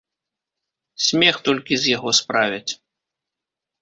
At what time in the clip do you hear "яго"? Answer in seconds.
1.97-2.09